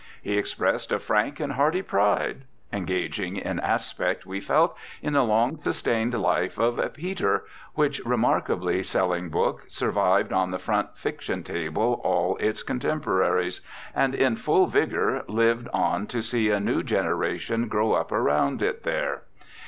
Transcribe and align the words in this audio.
He 0.23 0.35
expressed 0.35 0.91
a 0.91 0.97
frank 0.97 1.39
and 1.39 1.53
hearty 1.53 1.83
pride 1.83 2.45
(engaging 2.73 3.37
in 3.37 3.59
aspect, 3.59 4.25
we 4.25 4.39
felt) 4.39 4.75
in 5.03 5.13
the 5.13 5.23
long 5.23 5.61
sustained 5.61 6.15
life 6.15 6.57
of 6.57 6.81
"Peter," 6.95 7.45
which 7.75 7.99
remarkably 8.03 8.81
selling 8.81 9.29
book 9.29 9.61
survived 9.67 10.33
on 10.33 10.49
the 10.49 10.57
front 10.57 10.97
fiction 10.97 11.43
table 11.43 12.01
all 12.03 12.35
its 12.37 12.63
contemporaries, 12.63 13.61
and 13.93 14.15
in 14.15 14.35
full 14.37 14.65
vigour 14.65 15.23
lived 15.27 15.67
on 15.71 16.07
to 16.07 16.23
see 16.23 16.49
a 16.49 16.59
new 16.59 16.81
generation 16.81 17.67
grow 17.67 17.93
up 17.93 18.11
around 18.11 18.63
it 18.63 18.81
there. 18.81 19.21